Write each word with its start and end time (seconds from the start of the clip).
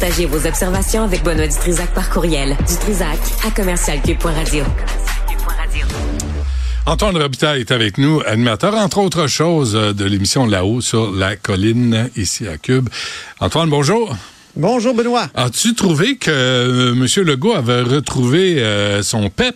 Partagez 0.00 0.26
vos 0.26 0.44
observations 0.44 1.04
avec 1.04 1.22
Benoît 1.22 1.46
Dutrisac 1.46 1.94
par 1.94 2.10
courriel. 2.10 2.56
Dutrisac 2.66 3.16
à 3.46 3.50
commercialcube.radio. 3.52 4.64
Antoine 6.84 7.16
Robitaille 7.16 7.60
est 7.60 7.70
avec 7.70 7.96
nous, 7.98 8.20
animateur, 8.26 8.74
entre 8.74 8.98
autres 8.98 9.28
choses, 9.28 9.76
euh, 9.76 9.92
de 9.92 10.04
l'émission 10.04 10.46
Là-haut 10.46 10.80
sur 10.80 11.12
la 11.12 11.36
colline, 11.36 12.10
ici 12.16 12.48
à 12.48 12.58
Cube. 12.58 12.88
Antoine, 13.38 13.70
bonjour. 13.70 14.16
Bonjour, 14.56 14.94
Benoît. 14.94 15.28
As-tu 15.36 15.74
trouvé 15.74 16.16
que 16.16 16.28
euh, 16.28 16.92
M. 16.94 17.24
Legault 17.24 17.54
avait 17.54 17.82
retrouvé 17.82 18.60
euh, 18.64 19.00
son 19.04 19.30
PEP? 19.30 19.54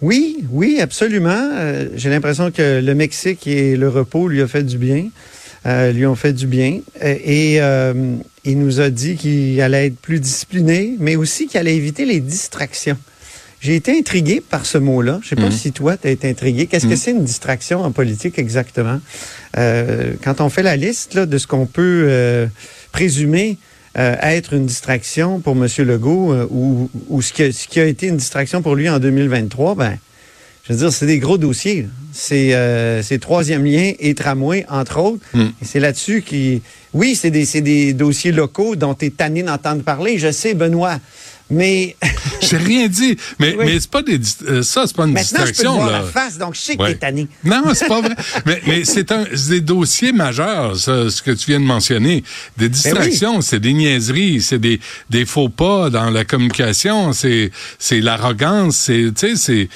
Oui, 0.00 0.36
oui, 0.50 0.78
absolument. 0.80 1.50
J'ai 1.96 2.10
l'impression 2.10 2.52
que 2.52 2.80
le 2.80 2.94
Mexique 2.94 3.44
et 3.48 3.74
le 3.76 3.88
repos 3.88 4.28
lui 4.28 4.40
ont 4.40 4.48
fait 4.48 4.62
du 4.62 4.78
bien. 4.78 5.08
Lui 5.64 6.06
ont 6.06 6.14
fait 6.14 6.32
du 6.32 6.46
bien. 6.46 6.80
Et 7.00 7.60
il 8.44 8.58
nous 8.58 8.80
a 8.80 8.90
dit 8.90 9.16
qu'il 9.16 9.60
allait 9.60 9.86
être 9.86 9.96
plus 9.96 10.20
discipliné, 10.20 10.96
mais 10.98 11.16
aussi 11.16 11.46
qu'il 11.46 11.60
allait 11.60 11.76
éviter 11.76 12.04
les 12.04 12.20
distractions. 12.20 12.98
J'ai 13.62 13.76
été 13.76 13.96
intrigué 13.96 14.40
par 14.40 14.66
ce 14.66 14.76
mot-là. 14.76 15.20
Je 15.22 15.28
sais 15.28 15.36
pas 15.36 15.42
mhm. 15.42 15.52
si 15.52 15.70
toi, 15.70 15.96
tu 15.96 16.08
as 16.08 16.10
été 16.10 16.28
intrigué. 16.28 16.66
Qu'est-ce 16.66 16.86
que 16.86 16.90
mhm. 16.90 16.96
c'est 16.96 17.10
une 17.12 17.24
distraction 17.24 17.82
en 17.82 17.92
politique 17.92 18.36
exactement? 18.40 19.00
Euh, 19.56 20.14
quand 20.22 20.40
on 20.40 20.48
fait 20.48 20.64
la 20.64 20.76
liste 20.76 21.14
là, 21.14 21.26
de 21.26 21.38
ce 21.38 21.46
qu'on 21.46 21.66
peut 21.66 22.06
euh, 22.08 22.46
présumer 22.90 23.58
euh, 23.96 24.16
être 24.20 24.54
une 24.54 24.66
distraction 24.66 25.38
pour 25.38 25.54
M. 25.54 25.68
Legault 25.78 26.34
ou, 26.50 26.90
ou 27.08 27.22
ce, 27.22 27.32
qui 27.32 27.52
ce, 27.52 27.68
qui 27.68 27.78
a, 27.78 27.84
été 27.84 28.08
une 28.08 28.16
distraction 28.16 28.62
pour 28.62 28.74
lui 28.74 28.88
en 28.88 28.98
2023, 28.98 29.76
ben, 29.76 29.96
je 30.64 30.72
veux 30.72 30.78
dire, 30.78 30.92
c'est 30.92 31.06
des 31.06 31.18
gros 31.18 31.38
dossiers. 31.38 31.88
C'est 32.12 32.54
euh, 32.54 33.02
troisième 33.20 33.64
lien 33.64 33.92
et 33.98 34.14
tramway, 34.14 34.64
entre 34.68 35.00
autres. 35.00 35.24
Et 35.34 35.64
c'est 35.64 35.80
là-dessus 35.80 36.22
qui... 36.22 36.62
Oui, 36.92 37.16
c'est 37.16 37.30
des, 37.30 37.46
des 37.62 37.94
dossiers 37.94 38.32
locaux 38.32 38.76
dont 38.76 38.94
tu 38.94 39.06
es 39.06 39.10
tanné 39.10 39.42
d'entendre 39.42 39.82
parler. 39.82 40.18
Je 40.18 40.30
sais, 40.30 40.54
Benoît. 40.54 41.00
Mais. 41.52 41.96
J'ai 42.40 42.56
rien 42.56 42.88
dit. 42.88 43.16
Mais, 43.38 43.54
mais 43.56 43.78
c'est 43.78 43.90
pas 43.90 44.02
des, 44.02 44.18
euh, 44.48 44.62
ça, 44.62 44.84
c'est 44.86 44.96
pas 44.96 45.04
une 45.04 45.12
Maintenant, 45.12 45.44
distraction. 45.44 45.74
Je 45.74 45.78
peux 45.78 45.84
te 45.84 45.90
voir 45.90 46.02
la 46.02 46.08
face, 46.08 46.38
donc 46.38 46.54
je 46.54 46.60
sais 46.60 46.76
que 46.76 46.86
t'es 46.86 46.94
tanné. 46.96 47.28
Non, 47.44 47.62
c'est 47.74 47.86
pas 47.86 48.00
vrai. 48.00 48.14
mais, 48.46 48.60
mais 48.66 48.84
c'est 48.84 49.12
un, 49.12 49.24
des 49.48 49.60
dossiers 49.60 50.12
majeurs, 50.12 50.76
ça, 50.76 51.10
ce 51.10 51.22
que 51.22 51.30
tu 51.30 51.50
viens 51.50 51.60
de 51.60 51.64
mentionner. 51.64 52.24
Des 52.56 52.68
ben 52.68 52.72
distractions, 52.72 53.40
c'est 53.40 53.60
des 53.60 53.72
niaiseries, 53.72 54.40
c'est 54.40 54.58
des, 54.58 54.80
des 55.10 55.24
faux 55.24 55.48
pas 55.48 55.90
dans 55.90 56.10
la 56.10 56.24
communication, 56.24 57.12
c'est, 57.12 57.50
c'est 57.78 58.00
l'arrogance, 58.00 58.76
c'est, 58.76 59.12
tu 59.14 59.36
sais, 59.36 59.36
c'est, 59.36 59.68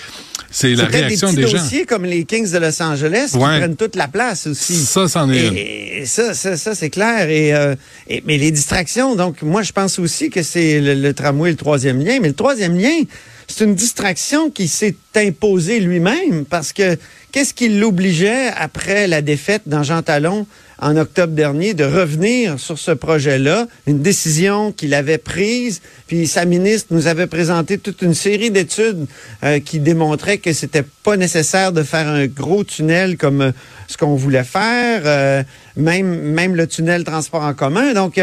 c'est 0.51 0.75
la 0.75 0.87
réaction 0.87 1.31
des, 1.33 1.43
des 1.43 1.49
gens. 1.49 1.59
dossiers 1.59 1.85
comme 1.85 2.05
les 2.05 2.25
Kings 2.25 2.51
de 2.51 2.59
Los 2.59 2.83
Angeles 2.83 3.31
qui 3.33 3.39
prennent 3.39 3.77
toute 3.77 3.97
la 3.97 4.09
place 4.09 4.47
aussi. 4.47 4.75
Ça, 4.75 5.07
c'en 5.07 5.31
est 5.31 6.01
et, 6.01 6.07
ça, 6.07 6.35
ça, 6.35 6.57
ça 6.57 6.75
c'est 6.75 6.91
clair. 6.91 7.27
Euh, 7.29 7.75
et, 8.09 8.23
mais 8.27 8.39
les 8.39 8.51
distractions, 8.51 9.17
donc 9.17 9.43
moi, 9.43 9.63
je 9.63 9.73
pense 9.73 9.99
aussi 9.99 10.31
que 10.31 10.43
c'est 10.43 10.81
le, 10.81 10.95
le 10.95 11.15
tramway, 11.15 11.51
le 11.51 11.57
troisième 11.67 11.99
lien. 11.99 12.21
Mais 12.21 12.29
le 12.29 12.35
troisième 12.35 12.79
lien, 12.79 13.03
c'est 13.49 13.65
une 13.65 13.75
distraction 13.75 14.51
qui 14.51 14.69
s'est 14.69 14.95
imposée 15.17 15.81
lui-même 15.81 16.45
parce 16.45 16.73
que 16.73 16.97
qu'est-ce 17.33 17.53
qui 17.53 17.69
l'obligeait 17.69 18.51
après 18.57 19.09
la 19.09 19.21
défaite 19.21 19.63
dans 19.67 19.83
Jean 19.83 20.03
Talon 20.03 20.47
en 20.79 20.97
octobre 20.97 21.33
dernier 21.33 21.75
de 21.75 21.83
revenir 21.83 22.61
sur 22.61 22.79
ce 22.79 22.93
projet-là, 22.93 23.67
une 23.89 24.01
décision 24.01 24.71
qu'il 24.71 24.95
avait 24.95 25.19
prise, 25.19 25.81
puis 26.07 26.29
sa 26.29 26.45
ministre 26.45 26.89
nous 26.95 27.09
avait 27.09 27.27
présenté 27.27 27.79
toute 27.79 28.01
une 28.03 28.15
série 28.15 28.53
d'études 28.53 29.07
euh, 29.43 29.59
qui 29.59 29.81
démontraient 29.81 30.39
que 30.39 30.53
c'était 30.53 30.85
pas 31.03 31.17
nécessaire 31.17 31.73
de 31.73 31.83
faire 31.83 32.07
un 32.07 32.27
gros 32.27 32.63
tunnel 32.63 33.17
comme 33.17 33.41
euh, 33.41 33.53
ce 33.89 33.97
qu'on 33.97 34.15
voulait 34.15 34.45
faire, 34.45 35.03
euh, 35.05 35.43
même 35.77 36.21
même 36.21 36.55
le 36.55 36.69
tunnel 36.69 37.03
transport 37.03 37.43
en 37.43 37.55
commun. 37.55 37.93
Donc 37.93 38.21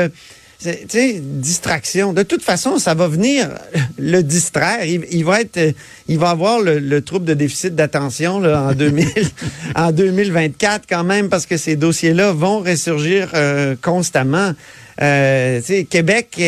tu 0.64 0.88
sais, 0.88 1.20
distraction. 1.20 2.14
De 2.14 2.24
toute 2.24 2.44
façon, 2.44 2.80
ça 2.80 2.94
va 2.94 3.08
venir 3.08 3.50
le 3.98 4.22
distraire. 4.22 4.86
Il, 4.86 5.26
va 5.26 5.42
être, 5.42 5.60
il 6.08 6.18
va 6.18 6.30
avoir 6.30 6.60
le, 6.60 7.02
trouble 7.02 7.26
de 7.26 7.34
déficit 7.34 7.76
d'attention 7.76 8.44
en 8.44 8.74
2000, 8.74 9.08
en 9.76 9.92
2024 9.92 10.86
quand 10.90 11.04
même, 11.04 11.30
parce 11.30 11.46
que 11.46 11.58
ces 11.58 11.76
dossiers-là 11.76 12.32
vont 12.32 12.60
ressurgir 12.60 13.30
euh, 13.34 13.76
constamment. 13.82 14.54
Euh, 15.02 15.62
Québec 15.90 16.40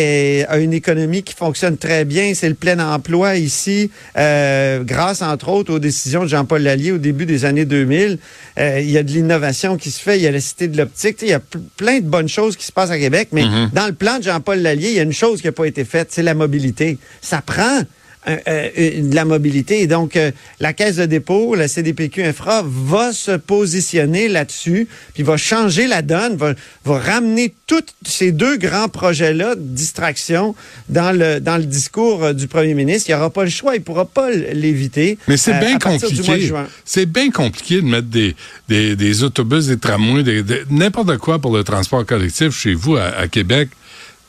a 0.48 0.58
une 0.58 0.74
économie 0.74 1.24
qui 1.24 1.34
fonctionne 1.34 1.78
très 1.78 2.06
bien. 2.06 2.34
C'est 2.34 2.50
le 2.50 2.56
plein 2.56 2.80
emploi 2.80 3.36
ici, 3.36 3.92
euh, 4.18 4.84
grâce 4.84 5.22
entre 5.22 5.50
autres 5.50 5.74
aux 5.74 5.80
décisions 5.80 6.24
de 6.24 6.28
Jean-Paul 6.28 6.62
Lallier 6.62 6.92
au 6.92 6.98
début 6.98 7.26
des 7.26 7.46
années 7.46 7.66
2000. 7.66 8.20
Euh, 8.58 8.80
il 8.80 8.90
y 8.90 8.98
a 8.98 9.04
de 9.04 9.12
l'innovation 9.12 9.78
qui 9.78 9.92
se 9.92 10.02
fait. 10.02 10.18
Il 10.18 10.24
y 10.24 10.28
a 10.28 10.32
la 10.32 10.42
cité 10.42 10.68
de 10.68 10.78
l'optique. 10.78 11.18
Il 11.22 11.30
y 11.30 11.34
a 11.34 11.42
plein 11.78 12.00
de 12.00 12.06
bonnes 12.06 12.30
choses 12.30 12.56
qui 12.56 12.66
se 12.66 12.72
passent 12.72 12.92
à 12.92 13.00
Québec. 13.00 13.30
Mais 13.32 13.44
mm-hmm. 13.44 13.74
dans 13.74 13.88
le 13.88 13.94
plan 13.94 14.20
de 14.20 14.24
Jean-Paul 14.24 14.60
Lallier, 14.60 14.90
il 14.90 14.96
y 14.96 15.00
a 15.00 15.04
une 15.04 15.14
chose 15.14 15.42
qui 15.42 15.48
n'a 15.48 15.54
pas 15.54 15.66
été 15.66 15.86
faite, 15.86 16.10
c'est 16.12 16.24
la 16.24 16.34
mobilité. 16.34 16.98
Ça 17.22 17.42
prend 17.42 17.64
euh, 17.64 17.82
euh, 17.82 17.84
de 18.28 19.16
la 19.16 19.26
mobilité. 19.26 19.82
Et 19.82 19.88
donc, 19.88 20.16
euh, 20.16 20.32
la 20.60 20.74
Caisse 20.74 20.96
de 20.96 21.06
dépôt, 21.06 21.56
la 21.56 21.68
CDPQ 21.68 22.24
Infra, 22.24 22.64
va 22.66 23.14
se 23.14 23.32
positionner 23.32 24.28
là-dessus, 24.28 24.88
puis 25.14 25.24
va 25.24 25.38
changer 25.38 25.88
la 25.88 26.02
donne, 26.02 26.36
va, 26.36 26.54
va 26.86 27.00
ramener 27.00 27.54
tous 27.68 27.86
ces 28.06 28.32
deux 28.32 28.58
grands 28.58 28.90
projets-là 28.90 29.56
de 29.56 29.62
distraction 29.62 30.56
dans 30.90 31.12
le, 31.12 31.40
dans 31.40 31.58
le 31.58 31.66
discours 31.66 32.34
du 32.34 32.48
premier 32.48 32.74
ministre. 32.74 33.10
Il 33.10 33.14
n'y 33.14 33.20
aura 33.20 33.30
pas 33.30 33.44
le 33.44 33.50
choix, 33.50 33.76
il 33.76 33.80
ne 33.80 33.84
pourra 33.84 34.06
pas 34.06 34.32
l'éviter. 34.32 35.18
Mais 35.28 35.38
c'est 35.38 35.60
bien 35.60 35.78
compliqué. 35.78 36.52
C'est 36.84 37.06
bien 37.06 37.30
compliqué 37.30 37.76
de 37.78 37.88
mettre 37.88 38.08
des, 38.08 38.36
des, 38.70 38.96
des 38.96 39.24
autobus, 39.24 39.68
des 39.68 39.78
tramways, 39.78 40.24
des, 40.24 40.44
n'importe 40.70 41.18
quoi 41.18 41.40
pour 41.40 41.56
le 41.56 41.64
transport 41.64 42.06
collectif 42.06 42.58
chez 42.58 42.74
vous 42.74 42.96
à 42.98 43.28
Québec. 43.28 43.70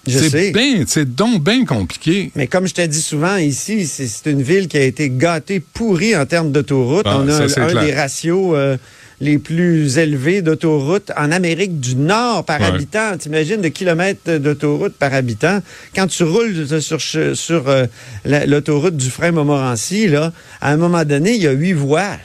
C'est 0.07 0.53
bien, 0.53 0.85
c'est 0.87 1.15
donc 1.15 1.43
bien 1.43 1.65
compliqué. 1.65 2.31
Mais 2.35 2.47
comme 2.47 2.67
je 2.67 2.75
te 2.75 2.83
dis 2.83 3.03
souvent, 3.03 3.37
ici, 3.37 3.87
c'est 3.87 4.31
une 4.31 4.43
ville 4.43 4.69
qui 4.69 4.77
a 4.77 4.83
été 4.83 5.11
gâtée, 5.11 5.61
pourrie 5.61 6.17
en 6.17 6.27
termes 6.27 6.53
d'autoroute. 6.53 7.07
Ah, 7.07 7.21
On 7.21 7.29
a 7.29 7.43
un, 7.43 7.85
des 7.85 7.95
ratios 7.95 8.53
euh, 8.55 8.77
les 9.21 9.39
plus 9.39 9.99
élevés 9.99 10.43
d'autoroute 10.43 11.11
en 11.17 11.33
Amérique 11.33 11.81
du 11.81 11.97
Nord 11.97 12.45
par 12.45 12.63
habitant. 12.63 13.17
T'imagines 13.19 13.61
de 13.61 13.69
kilomètres 13.69 14.39
d'autoroute 14.39 14.95
par 14.95 15.15
habitant? 15.15 15.61
Quand 15.95 16.07
tu 16.07 16.23
roules 16.23 16.81
sur, 16.81 17.01
sur 17.01 17.69
euh, 17.69 17.87
l'autoroute 18.25 18.97
du 18.97 19.11
frein 19.11 19.33
Montmorency, 19.33 20.09
là, 20.09 20.33
à 20.61 20.73
un 20.73 20.77
moment 20.77 21.05
donné, 21.05 21.35
il 21.35 21.43
y 21.43 21.47
a 21.47 21.53
huit 21.53 21.73
voies. 21.73 22.17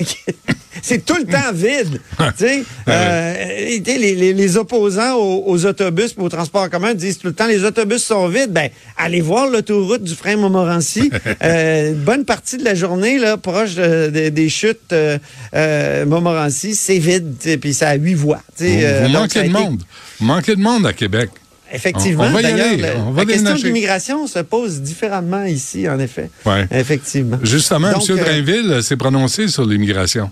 c'est 0.82 1.04
tout 1.04 1.16
le 1.16 1.24
temps 1.24 1.52
vide. 1.52 2.00
euh, 2.88 3.78
les, 3.86 4.32
les, 4.32 4.56
opposants 4.56 5.16
aux, 5.16 5.66
autobus 5.66 6.14
et 6.16 6.20
au 6.20 6.28
transport 6.28 6.62
en 6.62 6.68
commun 6.68 6.94
disent 6.94 7.18
tout 7.18 7.28
le 7.28 7.32
temps 7.32 7.46
les 7.46 7.64
autobus 7.64 8.02
sont 8.02 8.28
vides. 8.28 8.52
Ben, 8.52 8.70
allez 8.96 9.20
voir 9.20 9.48
l'autoroute 9.48 10.02
du 10.02 10.14
frein 10.14 10.36
Montmorency. 10.36 11.10
euh, 11.42 11.94
bonne 11.94 12.24
partie 12.24 12.56
de 12.56 12.64
la 12.64 12.74
journée, 12.74 13.18
là, 13.18 13.36
proche 13.36 13.74
des 13.74 14.48
chutes 14.48 14.92
euh, 14.92 15.18
euh, 15.54 16.06
Montmorency, 16.06 16.74
c'est 16.74 16.98
vide. 16.98 17.34
Puis 17.60 17.74
ça 17.74 17.90
a 17.90 17.94
huit 17.96 18.14
voies. 18.14 18.42
Vous, 18.58 18.64
euh, 18.66 19.08
manquez 19.08 19.44
de 19.44 19.52
monde. 19.52 19.82
Vous 20.20 20.26
manquez 20.26 20.56
de 20.56 20.60
monde 20.60 20.86
à 20.86 20.92
Québec. 20.92 21.30
Effectivement. 21.72 22.24
On, 22.24 22.38
La, 22.38 23.24
question 23.26 23.54
de 23.54 23.62
l'immigration 23.64 24.26
se 24.26 24.38
pose 24.38 24.80
différemment 24.80 25.44
ici, 25.44 25.88
en 25.88 25.98
effet. 25.98 26.30
Ouais. 26.46 26.66
Effectivement. 26.70 27.38
Justement, 27.42 27.90
M. 27.90 28.16
Drainville 28.16 28.82
s'est 28.82 28.96
prononcé 28.96 29.48
sur 29.48 29.66
l'immigration. 29.66 30.30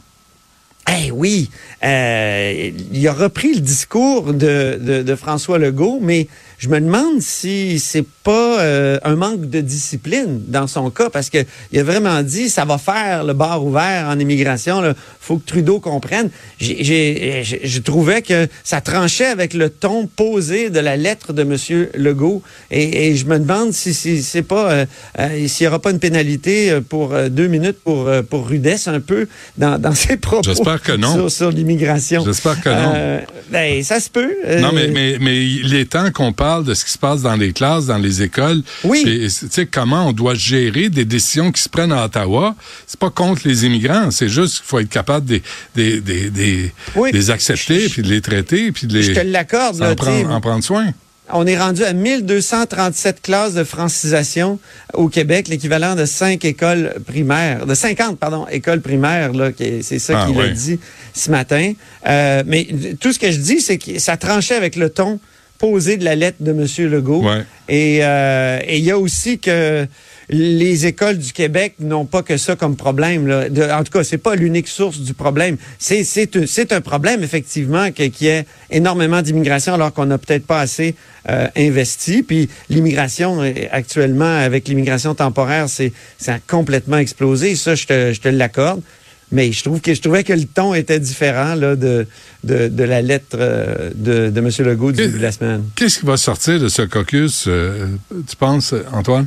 Eh 0.88 1.10
oui, 1.10 1.50
euh, 1.84 2.70
il 2.92 3.08
a 3.08 3.12
repris 3.12 3.54
le 3.54 3.60
discours 3.60 4.32
de, 4.32 4.78
de, 4.80 5.02
de 5.02 5.14
François 5.16 5.58
Legault, 5.58 5.98
mais 6.00 6.28
je 6.58 6.68
me 6.68 6.80
demande 6.80 7.20
si 7.20 7.78
c'est 7.78 8.06
pas 8.22 8.60
euh, 8.60 8.98
un 9.04 9.14
manque 9.14 9.48
de 9.50 9.60
discipline 9.60 10.40
dans 10.48 10.66
son 10.66 10.90
cas, 10.90 11.10
parce 11.10 11.28
que 11.28 11.38
il 11.70 11.78
a 11.78 11.84
vraiment 11.84 12.22
dit 12.22 12.48
ça 12.48 12.64
va 12.64 12.78
faire 12.78 13.24
le 13.24 13.34
bar 13.34 13.64
ouvert 13.64 14.08
en 14.08 14.18
immigration. 14.18 14.82
Il 14.82 14.94
faut 15.20 15.36
que 15.36 15.46
Trudeau 15.46 15.80
comprenne. 15.80 16.30
Je 16.58 17.78
trouvais 17.80 18.22
que 18.22 18.48
ça 18.64 18.80
tranchait 18.80 19.26
avec 19.26 19.52
le 19.52 19.68
ton 19.68 20.06
posé 20.06 20.70
de 20.70 20.80
la 20.80 20.96
lettre 20.96 21.32
de 21.32 21.42
M. 21.42 21.88
Legault, 21.94 22.42
et, 22.70 23.08
et 23.08 23.16
je 23.16 23.26
me 23.26 23.38
demande 23.38 23.72
si, 23.72 23.92
si 23.92 24.22
c'est 24.22 24.42
pas 24.42 24.70
euh, 24.70 24.86
euh, 25.18 25.46
s'il 25.48 25.64
y 25.64 25.68
aura 25.68 25.78
pas 25.78 25.90
une 25.90 25.98
pénalité 25.98 26.80
pour 26.88 27.14
deux 27.28 27.48
minutes 27.48 27.78
pour 27.84 28.10
pour 28.30 28.48
rudesse 28.48 28.88
un 28.88 29.00
peu 29.00 29.28
dans, 29.58 29.78
dans 29.86 29.94
ses 29.94 30.16
propos. 30.16 30.42
J'espère 30.42 30.80
que 30.80 30.92
non. 30.92 31.28
Sur, 31.28 31.50
l'immigration. 31.50 32.24
J'espère 32.24 32.60
que 32.62 32.70
non. 32.70 33.20
ben, 33.50 33.82
ça 33.82 34.00
se 34.00 34.08
peut. 34.08 34.34
non, 34.60 34.70
mais, 34.72 34.88
mais, 34.88 35.18
mais 35.20 35.44
il 35.44 35.74
est 35.74 35.90
temps 35.90 36.10
qu'on 36.10 36.32
parle 36.32 36.45
de 36.64 36.74
ce 36.74 36.84
qui 36.84 36.92
se 36.92 36.98
passe 36.98 37.22
dans 37.22 37.36
les 37.36 37.52
classes, 37.52 37.86
dans 37.86 37.98
les 37.98 38.22
écoles. 38.22 38.62
Oui. 38.84 39.02
Tu 39.04 39.30
sais, 39.30 39.66
comment 39.66 40.08
on 40.08 40.12
doit 40.12 40.34
gérer 40.34 40.88
des 40.88 41.04
décisions 41.04 41.52
qui 41.52 41.62
se 41.62 41.68
prennent 41.68 41.92
à 41.92 42.04
Ottawa? 42.04 42.54
C'est 42.86 43.00
pas 43.00 43.10
contre 43.10 43.42
les 43.44 43.66
immigrants, 43.66 44.10
c'est 44.10 44.28
juste 44.28 44.56
qu'il 44.56 44.66
faut 44.66 44.78
être 44.78 44.88
capable 44.88 45.26
de 45.26 45.40
les 45.76 47.30
accepter, 47.30 47.88
puis 47.88 48.02
de 48.02 48.08
les 48.08 48.20
traiter, 48.20 48.72
puis 48.72 48.86
de 48.86 48.94
les... 48.94 49.02
Je 49.02 49.12
te 49.12 49.20
l'accorde. 49.20 49.82
En, 49.82 50.30
en 50.30 50.40
prendre 50.40 50.64
soin. 50.64 50.92
On 51.32 51.44
est 51.46 51.58
rendu 51.58 51.82
à 51.82 51.92
1237 51.92 53.20
classes 53.20 53.54
de 53.54 53.64
francisation 53.64 54.60
au 54.94 55.08
Québec, 55.08 55.48
l'équivalent 55.48 55.96
de 55.96 56.04
5 56.04 56.44
écoles 56.44 56.94
primaires, 57.04 57.66
de 57.66 57.74
50, 57.74 58.18
pardon, 58.18 58.46
écoles 58.48 58.80
primaires, 58.80 59.32
là, 59.32 59.50
c'est 59.58 59.98
ça 59.98 60.20
ah, 60.20 60.26
qu'il 60.26 60.40
a 60.40 60.48
dit 60.48 60.78
ce 61.14 61.30
matin. 61.30 61.72
Euh, 62.06 62.44
mais 62.46 62.68
tout 63.00 63.12
ce 63.12 63.18
que 63.18 63.32
je 63.32 63.38
dis, 63.38 63.60
c'est 63.60 63.78
que 63.78 63.98
ça 63.98 64.16
tranchait 64.16 64.54
avec 64.54 64.76
le 64.76 64.88
ton 64.88 65.18
poser 65.58 65.96
de 65.96 66.04
la 66.04 66.14
lettre 66.14 66.38
de 66.40 66.50
M. 66.50 66.90
Legault. 66.90 67.24
Et 67.68 67.98
il 67.98 68.84
y 68.84 68.90
a 68.90 68.98
aussi 68.98 69.38
que 69.38 69.86
les 70.28 70.86
écoles 70.86 71.18
du 71.18 71.32
Québec 71.32 71.74
n'ont 71.78 72.04
pas 72.04 72.22
que 72.22 72.36
ça 72.36 72.56
comme 72.56 72.76
problème. 72.76 73.26
Là. 73.26 73.46
en 73.78 73.84
tout 73.84 73.92
cas, 73.92 74.02
c'est 74.02 74.18
pas 74.18 74.34
l'unique 74.34 74.68
source 74.68 74.98
du 74.98 75.14
problème. 75.14 75.56
C'est, 75.78 76.04
c'est, 76.04 76.72
un 76.72 76.80
problème, 76.80 77.22
effectivement, 77.22 77.90
qu'il 77.92 78.12
y 78.20 78.26
ait 78.26 78.46
énormément 78.70 79.22
d'immigration 79.22 79.74
alors 79.74 79.92
qu'on 79.92 80.06
n'a 80.06 80.18
peut-être 80.18 80.46
pas 80.46 80.60
assez 80.60 80.94
euh, 81.28 81.46
investi. 81.56 82.22
Puis 82.22 82.48
l'immigration, 82.68 83.42
euh, 83.42 83.52
actuellement, 83.70 84.38
avec 84.38 84.66
l'immigration 84.68 85.14
temporaire, 85.14 85.68
c'est, 85.68 85.92
ça 86.18 86.34
a 86.34 86.38
complètement 86.38 86.98
explosé. 86.98 87.54
Ça, 87.54 87.74
je 87.74 87.86
te, 87.86 88.12
je 88.12 88.20
te 88.20 88.28
l'accorde. 88.28 88.82
Mais 89.32 89.50
je 89.52 89.64
trouve 89.64 89.80
que 89.80 89.92
je 89.92 90.00
trouvais 90.00 90.24
que 90.24 90.32
le 90.32 90.44
ton 90.44 90.72
était 90.74 91.00
différent 91.00 91.54
là, 91.54 91.74
de, 91.74 92.06
de, 92.44 92.68
de 92.68 92.84
la 92.84 93.02
lettre 93.02 93.36
euh, 93.38 93.90
de, 93.94 94.30
de 94.30 94.40
M. 94.40 94.50
Legault 94.66 94.92
du 94.92 94.98
début 94.98 95.18
de 95.18 95.22
la 95.22 95.32
semaine. 95.32 95.64
Qu'est-ce 95.74 96.00
qui 96.00 96.06
va 96.06 96.16
sortir 96.16 96.60
de 96.60 96.68
ce 96.68 96.82
caucus, 96.82 97.48
tu 98.28 98.36
penses, 98.36 98.74
Antoine? 98.92 99.26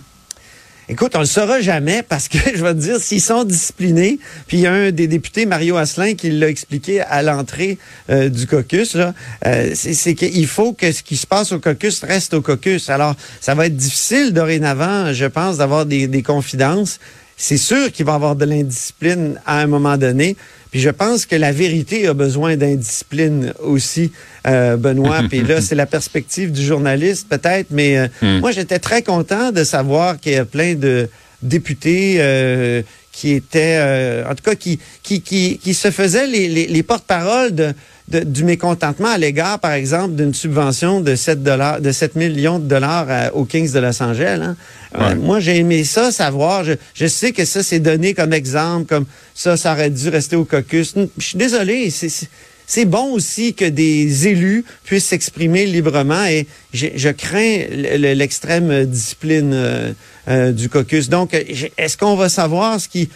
Écoute, 0.91 1.11
on 1.15 1.19
le 1.19 1.25
saura 1.25 1.61
jamais 1.61 2.01
parce 2.01 2.27
que 2.27 2.39
je 2.55 2.63
vais 2.63 2.73
te 2.73 2.79
dire, 2.79 2.99
s'ils 2.99 3.21
sont 3.21 3.43
disciplinés, 3.43 4.19
puis 4.47 4.57
il 4.57 4.61
y 4.61 4.67
a 4.67 4.73
un 4.73 4.91
des 4.91 5.07
députés, 5.07 5.45
Mario 5.45 5.77
Asselin, 5.77 6.15
qui 6.15 6.31
l'a 6.31 6.49
expliqué 6.49 6.99
à 7.01 7.21
l'entrée 7.21 7.77
euh, 8.09 8.27
du 8.27 8.47
caucus, 8.47 8.95
là, 8.95 9.13
euh, 9.45 9.71
c'est 9.75 10.15
qu'il 10.15 10.47
faut 10.47 10.73
que 10.73 10.91
ce 10.91 11.03
qui 11.03 11.15
se 11.15 11.27
passe 11.27 11.51
au 11.51 11.59
caucus 11.59 12.03
reste 12.03 12.33
au 12.33 12.41
caucus. 12.41 12.89
Alors, 12.89 13.15
ça 13.39 13.53
va 13.53 13.67
être 13.67 13.75
difficile 13.75 14.33
dorénavant, 14.33 15.13
je 15.13 15.25
pense, 15.25 15.57
d'avoir 15.57 15.85
des, 15.85 16.07
des 16.07 16.23
confidences. 16.23 16.99
C'est 17.41 17.57
sûr 17.57 17.89
qu'il 17.93 18.05
va 18.05 18.11
y 18.11 18.15
avoir 18.15 18.35
de 18.35 18.43
l'indiscipline 18.43 19.39
à 19.45 19.61
un 19.61 19.65
moment 19.65 19.95
donné. 19.95 20.35
Puis 20.71 20.81
je 20.81 20.89
pense 20.89 21.25
que 21.25 21.37
la 21.37 21.53
vérité 21.53 22.05
a 22.05 22.13
besoin 22.13 22.57
d'indiscipline 22.57 23.53
aussi, 23.63 24.11
euh, 24.45 24.75
Benoît. 24.75 25.21
Puis 25.29 25.41
là, 25.41 25.61
c'est 25.61 25.73
la 25.73 25.85
perspective 25.85 26.51
du 26.51 26.61
journaliste 26.61 27.29
peut-être, 27.29 27.67
mais 27.71 27.97
euh, 27.97 28.07
hmm. 28.21 28.39
moi, 28.41 28.51
j'étais 28.51 28.77
très 28.77 29.03
content 29.03 29.53
de 29.53 29.63
savoir 29.63 30.19
qu'il 30.19 30.33
y 30.33 30.35
a 30.35 30.43
plein 30.43 30.75
de 30.75 31.09
députés 31.41 32.17
euh, 32.19 32.81
qui 33.13 33.31
étaient, 33.31 34.23
en 34.29 34.35
tout 34.35 34.43
cas, 34.43 34.55
qui, 34.55 34.79
qui, 35.01 35.21
qui, 35.21 35.59
qui 35.59 35.73
se 35.73 35.91
faisaient 35.91 36.27
les, 36.27 36.49
les, 36.49 36.67
les 36.67 36.83
porte-paroles 36.83 37.55
de 37.55 37.73
du 38.09 38.43
mécontentement 38.43 39.09
à 39.09 39.17
l'égard, 39.17 39.59
par 39.59 39.73
exemple, 39.73 40.15
d'une 40.15 40.33
subvention 40.33 41.01
de 41.01 41.15
7 41.15 41.43
dollars, 41.43 41.81
de 41.81 41.91
7 41.91 42.15
millions 42.15 42.59
de 42.59 42.67
dollars 42.67 43.07
aux 43.33 43.45
Kings 43.45 43.71
de 43.71 43.79
Los 43.79 44.01
Angeles. 44.01 44.39
Hein. 44.41 44.55
Euh, 44.97 45.15
moi, 45.15 45.39
j'ai 45.39 45.57
aimé 45.57 45.83
ça, 45.83 46.11
savoir. 46.11 46.63
Je, 46.93 47.05
sais 47.07 47.31
que 47.31 47.45
ça, 47.45 47.61
c'est 47.61 47.79
donné 47.79 48.13
comme 48.13 48.33
exemple, 48.33 48.87
comme 48.87 49.05
ça, 49.35 49.57
ça 49.57 49.73
aurait 49.73 49.89
dû 49.89 50.09
rester 50.09 50.35
au 50.35 50.45
caucus. 50.45 50.95
Je 51.17 51.23
suis 51.23 51.37
désolé, 51.37 51.91
c'est 51.91 52.85
bon 52.85 53.13
aussi 53.13 53.53
que 53.53 53.65
des 53.65 54.27
élus 54.27 54.63
puissent 54.83 55.05
s'exprimer 55.05 55.65
librement 55.65 56.25
et 56.25 56.47
je, 56.73 57.09
crains 57.09 57.65
l'extrême 57.69 58.85
discipline 58.85 59.51
euh, 59.53 59.91
euh, 60.27 60.51
du 60.51 60.69
caucus. 60.69 61.09
Donc, 61.09 61.33
est-ce 61.33 61.97
qu'on 61.97 62.15
va 62.15 62.29
savoir 62.29 62.79
ce 62.79 62.87
qui 62.87 63.09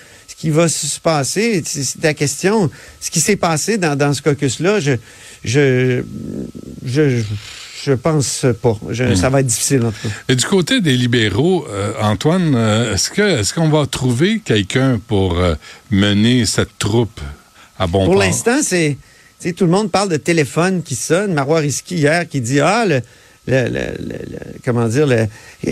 qui 0.43 0.49
va 0.49 0.67
se 0.67 0.99
passer? 0.99 1.63
C'est 1.65 2.01
ta 2.01 2.13
question. 2.13 2.69
Ce 2.99 3.09
qui 3.09 3.21
s'est 3.21 3.37
passé 3.37 3.77
dans, 3.77 3.97
dans 3.97 4.13
ce 4.13 4.21
caucus-là, 4.21 4.81
je, 4.81 4.91
je, 5.45 6.03
je, 6.85 7.21
je 7.85 7.93
pense 7.93 8.45
pas. 8.61 8.77
Je, 8.89 9.15
Ça 9.15 9.29
va 9.29 9.39
être 9.39 9.45
difficile, 9.45 9.85
en 9.85 9.91
tout 9.91 10.05
cas. 10.05 10.13
Et 10.27 10.35
du 10.35 10.43
côté 10.43 10.81
des 10.81 10.97
libéraux, 10.97 11.65
euh, 11.69 11.93
Antoine, 12.01 12.55
euh, 12.55 12.93
est-ce 12.93 13.09
que 13.09 13.21
est-ce 13.21 13.53
qu'on 13.53 13.69
va 13.69 13.85
trouver 13.85 14.41
quelqu'un 14.43 14.99
pour 15.07 15.39
euh, 15.39 15.55
mener 15.91 16.45
cette 16.45 16.77
troupe 16.77 17.21
à 17.79 17.87
bon 17.87 18.03
Pour 18.03 18.15
l'instant, 18.15 18.59
c'est... 18.61 18.97
Tout 19.55 19.63
le 19.63 19.71
monde 19.71 19.91
parle 19.91 20.09
de 20.09 20.17
téléphone 20.17 20.83
qui 20.83 20.95
sonne. 20.95 21.33
Marois 21.33 21.59
Risky, 21.59 21.95
hier, 21.95 22.27
qui 22.27 22.41
dit, 22.41 22.59
ah, 22.59 22.85
le, 22.85 23.01
le, 23.47 24.59
comment 24.63 24.87
dire, 24.87 25.05
le, 25.05 25.27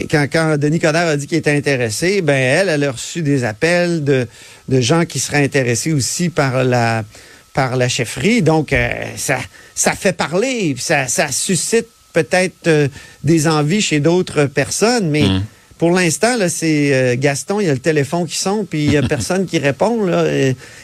quand, 0.10 0.28
quand 0.32 0.58
Denis 0.58 0.80
Coderre 0.80 1.08
a 1.08 1.18
dit 1.18 1.28
qu'il 1.28 1.38
était 1.38 1.56
intéressé, 1.56 2.22
ben 2.22 2.34
elle, 2.34 2.70
elle 2.70 2.84
a 2.84 2.92
reçu 2.92 3.22
des 3.22 3.44
appels 3.44 4.04
de, 4.04 4.28
de 4.68 4.82
gens 4.82 5.06
qui 5.06 5.20
seraient 5.20 5.44
intéressés 5.44 5.94
aussi 5.94 6.30
par 6.30 6.64
la 6.64 7.04
par 7.54 7.76
la 7.76 7.90
chefferie. 7.90 8.42
Donc, 8.42 8.74
euh, 8.74 8.90
ça, 9.18 9.40
ça 9.76 9.94
fait 9.94 10.14
parler, 10.14 10.76
ça, 10.78 11.08
ça 11.08 11.32
suscite 11.32 11.88
peut-être 12.14 12.68
euh, 12.68 12.88
des 13.24 13.48
envies 13.48 13.82
chez 13.82 14.00
d'autres 14.00 14.46
personnes, 14.46 15.10
mais 15.10 15.24
mmh. 15.24 15.44
pour 15.78 15.92
l'instant, 15.92 16.38
là, 16.38 16.50
c'est 16.50 16.94
euh, 16.94 17.16
Gaston, 17.18 17.60
il 17.60 17.68
y 17.68 17.70
a 17.70 17.74
le 17.74 17.80
téléphone 17.80 18.26
qui 18.26 18.38
sonne, 18.38 18.66
puis 18.66 18.86
il 18.86 18.94
y 18.94 18.98
a 18.98 19.02
personne 19.08 19.46
qui 19.46 19.60
répond. 19.60 20.04
Là. 20.04 20.26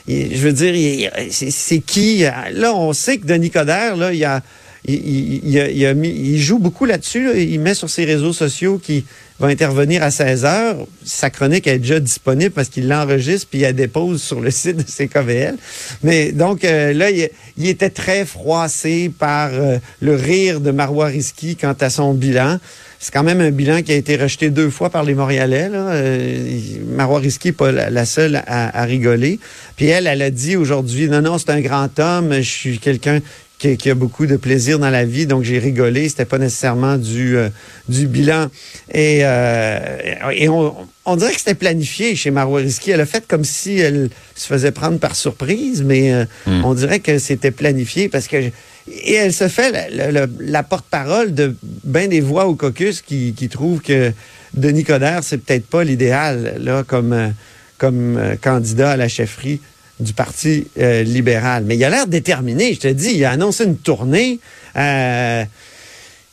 je 0.07 0.37
veux 0.37 0.53
dire, 0.53 1.11
c'est 1.29 1.79
qui? 1.79 2.25
Là, 2.51 2.73
on 2.73 2.93
sait 2.93 3.17
que 3.17 3.25
Denis 3.25 3.51
Coderre, 3.51 3.95
là, 3.95 4.13
il 4.13 4.19
y 4.19 4.25
a 4.25 4.41
il, 4.85 6.37
joue 6.39 6.59
beaucoup 6.59 6.85
là-dessus. 6.85 7.41
Il 7.41 7.59
met 7.59 7.73
sur 7.73 7.89
ses 7.89 8.05
réseaux 8.05 8.33
sociaux 8.33 8.77
qu'il 8.77 9.03
va 9.39 9.47
intervenir 9.47 10.03
à 10.03 10.11
16 10.11 10.45
heures. 10.45 10.77
Sa 11.03 11.29
chronique 11.29 11.67
est 11.67 11.79
déjà 11.79 11.99
disponible 11.99 12.51
parce 12.51 12.69
qu'il 12.69 12.87
l'enregistre 12.87 13.47
puis 13.49 13.59
il 13.59 13.63
la 13.63 13.73
dépose 13.73 14.21
sur 14.21 14.39
le 14.39 14.51
site 14.51 14.77
de 14.77 14.83
CKVL. 14.83 15.57
Mais 16.03 16.31
donc 16.31 16.63
euh, 16.63 16.93
là, 16.93 17.09
il, 17.09 17.67
était 17.67 17.89
très 17.89 18.25
froissé 18.25 19.11
par 19.17 19.49
euh, 19.53 19.77
le 20.01 20.15
rire 20.15 20.61
de 20.61 20.71
Marois 20.71 21.07
Risky 21.07 21.55
quant 21.55 21.75
à 21.79 21.89
son 21.89 22.13
bilan. 22.13 22.59
C'est 22.99 23.13
quand 23.13 23.23
même 23.23 23.41
un 23.41 23.51
bilan 23.51 23.83
qui 23.83 23.91
a 23.91 23.95
été 23.95 24.15
rejeté 24.15 24.49
deux 24.49 24.71
fois 24.71 24.89
par 24.89 25.03
les 25.03 25.13
Montréalais. 25.13 25.69
Euh, 25.71 26.57
Marois 26.87 27.19
Risky 27.19 27.49
n'est 27.49 27.53
pas 27.53 27.71
la, 27.71 28.05
seule 28.05 28.41
à, 28.47 28.83
rigoler. 28.85 29.39
Puis 29.75 29.85
elle, 29.85 30.07
elle 30.07 30.23
a 30.23 30.31
dit 30.31 30.55
aujourd'hui, 30.55 31.07
non, 31.07 31.21
non, 31.21 31.37
c'est 31.37 31.51
un 31.51 31.61
grand 31.61 31.99
homme, 31.99 32.33
je 32.33 32.41
suis 32.41 32.79
quelqu'un 32.79 33.19
qui, 33.57 33.89
a 33.89 33.95
beaucoup 33.95 34.27
de 34.27 34.37
plaisir 34.37 34.77
dans 34.77 34.89
la 34.89 35.05
vie, 35.05 35.25
donc 35.25 35.43
j'ai 35.43 35.57
rigolé. 35.57 36.09
C'était 36.09 36.25
pas 36.25 36.37
nécessairement 36.37 36.97
du 36.97 37.37
euh, 37.37 37.49
du 37.89 38.07
bilan. 38.07 38.47
Et, 38.93 39.21
euh, 39.23 39.97
et 40.31 40.47
on, 40.47 40.75
on, 41.05 41.15
dirait 41.15 41.31
que 41.31 41.39
c'était 41.39 41.55
planifié 41.55 42.15
chez 42.15 42.29
Marois 42.29 42.59
Risky. 42.59 42.91
Elle 42.91 43.01
a 43.01 43.05
fait 43.05 43.25
comme 43.27 43.43
si 43.43 43.79
elle 43.79 44.09
se 44.35 44.47
faisait 44.47 44.71
prendre 44.71 44.99
par 44.99 45.15
surprise, 45.15 45.81
mais 45.83 46.13
euh, 46.13 46.25
hmm. 46.45 46.65
on 46.65 46.73
dirait 46.75 46.99
que 46.99 47.17
c'était 47.17 47.51
planifié 47.51 48.09
parce 48.09 48.27
que 48.27 48.37
et 48.89 49.13
elle 49.15 49.33
se 49.33 49.49
fait 49.49 49.91
la, 50.39 50.63
porte-parole 50.63 51.33
de 51.33 51.53
bien 51.83 52.07
des 52.07 52.21
voix 52.21 52.45
au 52.45 52.55
caucus 52.55 53.01
qui, 53.01 53.33
qui 53.33 53.49
trouvent 53.49 53.81
que 53.81 54.13
Denis 54.53 54.85
Coderre, 54.85 55.23
c'est 55.23 55.39
peut-être 55.39 55.67
pas 55.67 55.83
l'idéal 55.83 56.55
là 56.59 56.83
comme 56.87 57.33
comme 57.77 58.17
candidat 58.41 58.91
à 58.91 58.97
la 58.97 59.09
chefferie 59.09 59.59
du 59.99 60.13
Parti 60.13 60.67
euh, 60.79 61.03
libéral. 61.03 61.63
Mais 61.65 61.75
il 61.75 61.83
a 61.83 61.89
l'air 61.89 62.07
déterminé, 62.07 62.73
je 62.73 62.79
te 62.79 62.87
dis. 62.87 63.11
Il 63.15 63.25
a 63.25 63.31
annoncé 63.31 63.65
une 63.65 63.77
tournée. 63.77 64.39
Euh, 64.75 65.43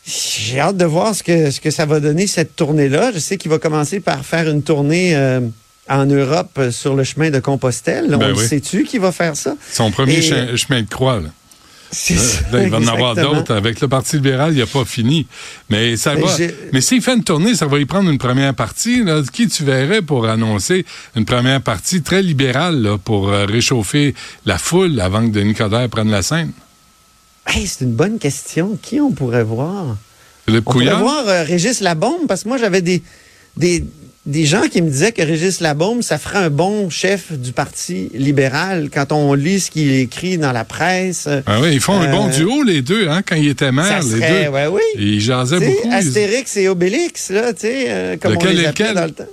j'ai 0.06 0.60
hâte 0.60 0.76
de 0.76 0.84
voir 0.84 1.14
ce 1.14 1.22
que, 1.22 1.50
ce 1.50 1.60
que 1.60 1.70
ça 1.70 1.86
va 1.86 2.00
donner, 2.00 2.26
cette 2.26 2.56
tournée-là. 2.56 3.12
Je 3.12 3.18
sais 3.18 3.36
qu'il 3.36 3.50
va 3.50 3.58
commencer 3.58 4.00
par 4.00 4.24
faire 4.24 4.48
une 4.50 4.62
tournée 4.62 5.16
euh, 5.16 5.40
en 5.88 6.04
Europe 6.04 6.60
sur 6.70 6.94
le 6.94 7.04
chemin 7.04 7.30
de 7.30 7.38
Compostelle. 7.40 8.08
Ben 8.08 8.34
On 8.34 8.36
sait-tu 8.36 8.84
qui 8.84 8.98
va 8.98 9.12
faire 9.12 9.36
ça? 9.36 9.56
Son 9.72 9.90
premier 9.90 10.20
chemin 10.20 10.82
de 10.82 10.88
croix, 10.88 11.20
là. 11.20 11.30
Là, 12.52 12.62
il 12.62 12.70
va 12.70 12.78
en 12.78 12.86
avoir 12.86 13.14
d'autres. 13.14 13.54
Avec 13.54 13.80
le 13.80 13.88
Parti 13.88 14.16
libéral, 14.16 14.52
il 14.52 14.58
n'a 14.58 14.66
pas 14.66 14.84
fini. 14.84 15.26
Mais 15.70 15.96
ça 15.96 16.14
va. 16.14 16.26
Mais 16.72 16.80
s'il 16.80 17.02
fait 17.02 17.14
une 17.14 17.24
tournée, 17.24 17.54
ça 17.54 17.66
va 17.66 17.78
y 17.78 17.84
prendre 17.84 18.10
une 18.10 18.18
première 18.18 18.54
partie. 18.54 19.02
Qui 19.32 19.48
tu 19.48 19.64
verrais 19.64 20.02
pour 20.02 20.26
annoncer 20.26 20.84
une 21.16 21.24
première 21.24 21.60
partie 21.60 22.02
très 22.02 22.22
libérale 22.22 22.96
pour 23.04 23.28
euh, 23.28 23.46
réchauffer 23.46 24.14
la 24.46 24.58
foule 24.58 25.00
avant 25.00 25.26
que 25.26 25.32
Denis 25.32 25.54
Coderre 25.54 25.88
prenne 25.88 26.10
la 26.10 26.22
scène? 26.22 26.52
c'est 27.46 27.84
une 27.84 27.92
bonne 27.92 28.18
question. 28.18 28.78
Qui 28.80 29.00
on 29.00 29.12
pourrait 29.12 29.44
voir? 29.44 29.96
Le 30.46 30.58
on 30.58 30.62
pourrait 30.62 30.94
voir 30.94 31.26
euh, 31.28 31.42
Régis 31.44 31.80
Labombe, 31.80 32.26
parce 32.26 32.44
que 32.44 32.48
moi, 32.48 32.58
j'avais 32.58 32.82
des, 32.82 33.02
des, 33.56 33.84
des 34.26 34.46
gens 34.46 34.62
qui 34.62 34.80
me 34.80 34.88
disaient 34.88 35.12
que 35.12 35.20
Régis 35.20 35.60
Labaume, 35.60 36.00
ça 36.00 36.16
ferait 36.16 36.38
un 36.38 36.50
bon 36.50 36.88
chef 36.88 37.32
du 37.32 37.52
Parti 37.52 38.10
libéral 38.14 38.88
quand 38.92 39.12
on 39.12 39.34
lit 39.34 39.60
ce 39.60 39.70
qu'il 39.70 39.92
écrit 39.92 40.38
dans 40.38 40.52
la 40.52 40.64
presse. 40.64 41.28
Ah 41.46 41.60
oui, 41.60 41.74
ils 41.74 41.80
font 41.80 42.00
un 42.00 42.10
bon 42.10 42.28
euh, 42.28 42.30
duo, 42.30 42.62
les 42.62 42.80
deux, 42.80 43.08
hein, 43.08 43.20
quand 43.26 43.36
ils 43.36 43.50
étaient 43.50 43.72
maires, 43.72 44.02
les 44.02 44.20
deux. 44.20 44.50
Ouais, 44.50 44.66
oui. 44.66 44.80
Ils 44.96 45.20
jasaient 45.20 45.60
beaucoup. 45.60 45.90
Astérix 45.92 46.56
et 46.56 46.68
Obélix, 46.68 47.30
là, 47.30 47.52
tu 47.52 47.60
sais, 47.60 47.84
euh, 47.88 48.16
comme 48.16 48.36
on 48.40 48.44
les 48.46 48.64
appelait 48.64 48.94
dans 48.94 49.04
le 49.04 49.10
temps. 49.10 49.26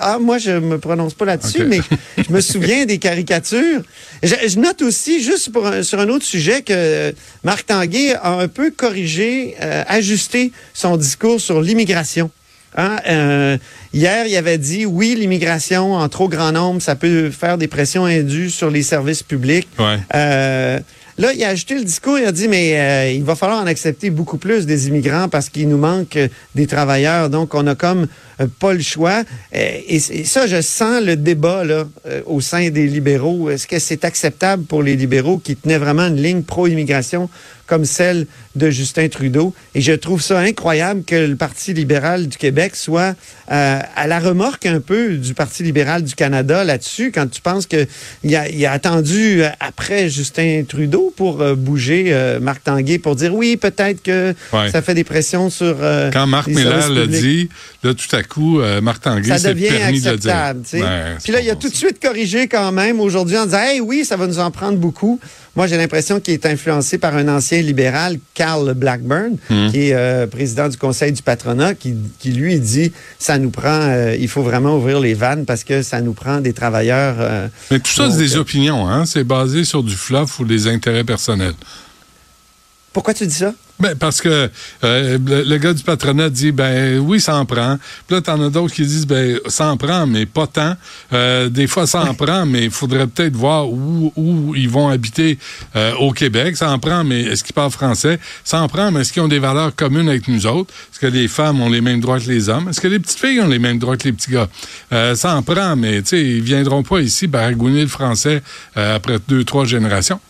ah, 0.00 0.18
moi, 0.20 0.38
je 0.38 0.52
me 0.52 0.78
prononce 0.78 1.14
pas 1.14 1.24
là-dessus, 1.24 1.64
mais 1.64 1.80
je 2.16 2.32
me 2.32 2.40
souviens 2.40 2.86
des 2.86 2.98
caricatures. 2.98 3.82
Je, 4.22 4.56
note 4.56 4.82
aussi, 4.82 5.20
juste 5.20 5.50
pour 5.50 5.68
sur 5.82 5.98
un 5.98 6.08
autre 6.08 6.24
sujet, 6.24 6.62
que 6.62 7.12
Marc 7.42 7.66
Tanguay 7.66 8.14
a 8.14 8.34
un 8.38 8.46
peu 8.46 8.70
corrigé, 8.70 9.56
euh, 9.60 9.82
ajusté 9.88 10.52
son 10.74 10.96
discours 10.96 11.40
sur 11.40 11.60
l'immigration. 11.60 12.30
Hein, 12.76 12.96
euh, 13.06 13.58
hier, 13.92 14.26
il 14.26 14.36
avait 14.36 14.58
dit 14.58 14.86
oui, 14.86 15.14
l'immigration 15.18 15.94
en 15.94 16.08
trop 16.08 16.28
grand 16.28 16.52
nombre, 16.52 16.80
ça 16.80 16.96
peut 16.96 17.30
faire 17.30 17.58
des 17.58 17.68
pressions 17.68 18.04
indues 18.04 18.50
sur 18.50 18.70
les 18.70 18.82
services 18.82 19.22
publics. 19.22 19.68
Euh, 20.14 20.78
là, 21.18 21.32
il 21.34 21.44
a 21.44 21.48
ajouté 21.48 21.74
le 21.74 21.84
discours, 21.84 22.18
il 22.18 22.24
a 22.24 22.32
dit 22.32 22.48
mais 22.48 22.80
euh, 22.80 23.12
il 23.12 23.24
va 23.24 23.34
falloir 23.34 23.62
en 23.62 23.66
accepter 23.66 24.08
beaucoup 24.08 24.38
plus 24.38 24.64
des 24.64 24.88
immigrants 24.88 25.28
parce 25.28 25.50
qu'il 25.50 25.68
nous 25.68 25.76
manque 25.76 26.18
des 26.54 26.66
travailleurs. 26.66 27.28
Donc, 27.28 27.54
on 27.54 27.66
a 27.66 27.74
comme 27.74 28.06
pas 28.58 28.72
le 28.72 28.80
choix. 28.80 29.22
Et, 29.52 30.00
ça, 30.00 30.46
je 30.46 30.62
sens 30.62 31.02
le 31.02 31.16
débat 31.16 31.64
là 31.64 31.84
au 32.24 32.40
sein 32.40 32.70
des 32.70 32.86
libéraux. 32.86 33.50
Est-ce 33.50 33.66
que 33.66 33.78
c'est 33.78 34.04
acceptable 34.04 34.64
pour 34.64 34.82
les 34.82 34.96
libéraux 34.96 35.36
qui 35.36 35.56
tenaient 35.56 35.78
vraiment 35.78 36.06
une 36.06 36.20
ligne 36.20 36.42
pro-immigration 36.42 37.28
comme 37.72 37.86
celle 37.86 38.26
de 38.54 38.68
Justin 38.68 39.08
Trudeau. 39.08 39.54
Et 39.74 39.80
je 39.80 39.92
trouve 39.94 40.20
ça 40.20 40.38
incroyable 40.40 41.04
que 41.04 41.14
le 41.14 41.36
Parti 41.36 41.72
libéral 41.72 42.28
du 42.28 42.36
Québec 42.36 42.76
soit 42.76 43.14
euh, 43.50 43.78
à 43.96 44.06
la 44.06 44.18
remorque 44.20 44.66
un 44.66 44.78
peu 44.80 45.16
du 45.16 45.32
Parti 45.32 45.62
libéral 45.62 46.02
du 46.04 46.14
Canada 46.14 46.62
là-dessus, 46.62 47.12
quand 47.14 47.26
tu 47.30 47.40
penses 47.40 47.66
qu'il 47.66 48.36
a, 48.36 48.46
il 48.50 48.66
a 48.66 48.72
attendu 48.72 49.42
après 49.58 50.10
Justin 50.10 50.64
Trudeau 50.68 51.14
pour 51.16 51.40
euh, 51.40 51.54
bouger 51.54 52.08
euh, 52.08 52.40
Marc 52.40 52.62
Tanguay 52.64 52.98
pour 52.98 53.16
dire 53.16 53.34
oui, 53.34 53.56
peut-être 53.56 54.02
que 54.02 54.34
Ouais. 54.52 54.70
ça 54.70 54.82
fait 54.82 54.92
des 54.94 55.04
pressions 55.04 55.48
sur. 55.48 55.76
euh, 55.80 56.10
Quand 56.12 56.26
Marc 56.26 56.48
Miller 56.48 56.90
l'a 56.90 57.06
dit, 57.06 57.48
là, 57.82 57.94
tout 57.94 58.14
à 58.14 58.22
coup, 58.22 58.60
euh, 58.60 58.82
Marc 58.82 59.02
Tanguay 59.02 59.28
Ça 59.30 59.38
s'est 59.38 59.54
devient 59.54 59.68
permis 59.68 60.00
de 60.02 60.10
le 60.10 60.16
dire. 60.18 60.30
acceptable. 60.30 60.60
Ouais, 60.74 61.16
Puis 61.24 61.32
là, 61.32 61.40
il 61.40 61.48
a 61.48 61.54
tout 61.56 61.70
de 61.70 61.74
suite 61.74 62.02
corrigé 62.02 62.48
quand 62.48 62.70
même 62.70 63.00
aujourd'hui 63.00 63.38
en 63.38 63.46
disant 63.46 63.60
Hey, 63.62 63.80
oui, 63.80 64.04
ça 64.04 64.16
va 64.16 64.26
nous 64.26 64.40
en 64.40 64.50
prendre 64.50 64.76
beaucoup. 64.76 65.18
Moi, 65.54 65.66
j'ai 65.66 65.76
l'impression 65.76 66.18
qu'il 66.18 66.32
est 66.32 66.46
influencé 66.46 66.96
par 66.96 67.14
un 67.14 67.28
ancien 67.28 67.60
libéral, 67.60 68.18
Carl 68.34 68.72
Blackburn, 68.74 69.36
Hmm. 69.50 69.68
qui 69.70 69.88
est 69.88 69.94
euh, 69.94 70.26
président 70.26 70.68
du 70.68 70.76
Conseil 70.78 71.12
du 71.12 71.20
patronat, 71.22 71.74
qui, 71.74 71.94
qui 72.18 72.32
lui 72.32 72.58
dit 72.58 72.90
ça 73.18 73.38
nous 73.38 73.50
prend, 73.50 73.68
euh, 73.90 74.16
il 74.18 74.28
faut 74.28 74.42
vraiment 74.42 74.76
ouvrir 74.76 74.98
les 75.00 75.12
vannes 75.14 75.44
parce 75.44 75.62
que 75.64 75.82
ça 75.82 76.00
nous 76.00 76.14
prend 76.14 76.40
des 76.40 76.52
travailleurs. 76.54 77.16
euh, 77.18 77.48
Mais 77.70 77.80
tout 77.80 77.90
ça, 77.90 78.10
c'est 78.10 78.18
des 78.18 78.36
opinions, 78.36 78.88
hein? 78.88 79.04
C'est 79.04 79.24
basé 79.24 79.64
sur 79.64 79.82
du 79.82 79.94
fluff 79.94 80.38
ou 80.40 80.44
des 80.46 80.68
intérêts 80.68 81.04
personnels. 81.04 81.54
Pourquoi 82.92 83.14
tu 83.14 83.26
dis 83.26 83.34
ça? 83.34 83.52
Ben, 83.80 83.96
parce 83.96 84.20
que 84.20 84.48
euh, 84.84 85.18
le, 85.26 85.42
le 85.42 85.56
gars 85.56 85.72
du 85.72 85.82
patronat 85.82 86.30
dit 86.30 86.52
ben 86.52 87.00
oui, 87.00 87.20
ça 87.20 87.36
en 87.36 87.44
prend. 87.44 87.78
Puis 88.06 88.14
là, 88.14 88.22
t'en 88.22 88.40
as 88.40 88.48
d'autres 88.48 88.72
qui 88.72 88.82
disent 88.82 89.08
ben 89.08 89.40
ça 89.48 89.72
en 89.72 89.76
prend, 89.76 90.06
mais 90.06 90.24
pas 90.24 90.46
tant. 90.46 90.76
Euh, 91.12 91.48
des 91.48 91.66
fois, 91.66 91.88
ça 91.88 92.02
en 92.02 92.14
prend, 92.24 92.46
mais 92.46 92.64
il 92.64 92.70
faudrait 92.70 93.08
peut-être 93.08 93.34
voir 93.34 93.68
où, 93.68 94.12
où 94.14 94.54
ils 94.54 94.68
vont 94.68 94.88
habiter 94.88 95.36
euh, 95.74 95.94
au 95.94 96.12
Québec. 96.12 96.56
Ça 96.56 96.70
en 96.70 96.78
prend, 96.78 97.02
mais 97.02 97.22
est-ce 97.22 97.42
qu'ils 97.42 97.54
parlent 97.54 97.72
français? 97.72 98.20
Ça 98.44 98.60
en 98.60 98.68
prend, 98.68 98.92
mais 98.92 99.00
est-ce 99.00 99.12
qu'ils 99.12 99.22
ont 99.22 99.28
des 99.28 99.40
valeurs 99.40 99.74
communes 99.74 100.08
avec 100.08 100.28
nous 100.28 100.46
autres? 100.46 100.72
Est-ce 100.92 101.00
que 101.00 101.06
les 101.08 101.26
femmes 101.26 101.60
ont 101.60 101.70
les 101.70 101.80
mêmes 101.80 102.00
droits 102.00 102.20
que 102.20 102.28
les 102.28 102.48
hommes? 102.48 102.68
Est-ce 102.68 102.80
que 102.80 102.88
les 102.88 103.00
petites 103.00 103.18
filles 103.18 103.40
ont 103.40 103.48
les 103.48 103.58
mêmes 103.58 103.80
droits 103.80 103.96
que 103.96 104.04
les 104.04 104.12
petits 104.12 104.30
gars? 104.30 104.48
Ça 105.16 105.34
en 105.34 105.42
prend, 105.42 105.74
mais 105.74 106.02
tu 106.02 106.10
sais, 106.10 106.22
ils 106.22 106.42
viendront 106.42 106.84
pas 106.84 107.00
ici 107.00 107.26
baragouiner 107.26 107.82
le 107.82 107.88
français 107.88 108.42
après 108.76 109.18
deux, 109.26 109.42
trois 109.42 109.64
générations. 109.64 110.20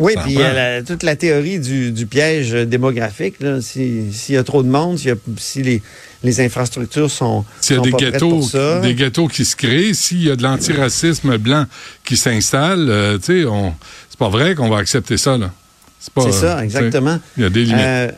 Oui, 0.00 0.14
puis 0.24 0.34
prend. 0.34 0.42
euh, 0.44 0.78
la- 0.78 0.82
toute 0.82 1.02
la 1.02 1.14
théorie 1.14 1.58
du, 1.60 1.92
du 1.92 2.06
piège 2.06 2.52
démographique, 2.52 3.36
là, 3.40 3.60
si- 3.60 4.12
s'il 4.12 4.34
y 4.34 4.38
a 4.38 4.42
trop 4.42 4.62
de 4.62 4.68
monde, 4.68 4.98
s'il 4.98 5.08
y 5.08 5.12
a- 5.12 5.16
si 5.38 5.62
les, 5.62 5.82
les 6.24 6.40
infrastructures 6.40 7.10
sont, 7.10 7.44
S'il 7.60 7.76
y 7.76 7.78
a 7.78 7.82
des 7.82 7.92
ghettos, 7.92 8.42
ça. 8.42 8.80
des 8.80 8.94
ghettos 8.94 9.28
qui 9.28 9.44
se 9.44 9.54
créent, 9.56 9.94
s'il 9.94 10.22
y 10.24 10.30
a 10.30 10.36
de 10.36 10.42
l'antiracisme 10.42 11.36
blanc 11.38 11.66
qui 12.04 12.16
s'installe, 12.16 12.86
euh, 12.88 13.18
tu 13.18 13.44
sais, 13.44 13.48
c'est 14.08 14.18
pas 14.18 14.28
vrai 14.28 14.54
qu'on 14.54 14.68
va 14.68 14.78
accepter 14.78 15.16
ça, 15.16 15.36
là. 15.38 15.52
C'est 16.00 16.18
euh, 16.18 16.32
ça, 16.32 16.64
exactement. 16.64 17.18
Il 17.36 17.42
y 17.42 17.46
a 17.46 17.50
des 17.50 17.64
limites. 17.64 17.80
Euh, 17.84 18.10